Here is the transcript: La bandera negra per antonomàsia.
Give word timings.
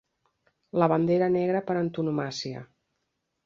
La 0.83 0.87
bandera 0.93 1.29
negra 1.37 1.63
per 1.69 1.77
antonomàsia. 1.85 2.67